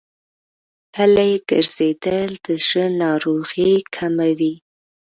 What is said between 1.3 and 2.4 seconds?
ګرځېدل